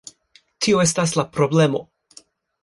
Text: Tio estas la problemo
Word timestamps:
Tio 0.65 0.79
estas 0.85 1.13
la 1.19 1.27
problemo 1.37 1.83